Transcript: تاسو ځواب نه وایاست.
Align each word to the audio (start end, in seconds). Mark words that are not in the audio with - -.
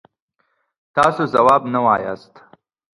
تاسو 0.95 1.21
ځواب 1.33 1.61
نه 1.73 1.79
وایاست. 1.85 2.33